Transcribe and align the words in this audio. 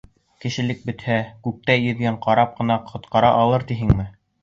Кешелек 0.45 0.81
бөтһә, 0.87 1.17
күктә 1.49 1.77
йөҙгән 1.83 2.19
карап 2.27 2.59
ҡына 2.59 2.81
ҡотҡара 2.91 3.33
алыр 3.47 3.71
тиһеңме? 3.73 4.13